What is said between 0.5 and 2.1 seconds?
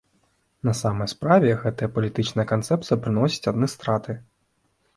На самай справе, гэтая